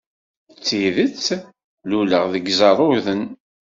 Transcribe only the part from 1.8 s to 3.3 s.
luleɣ deg Iẓerruden.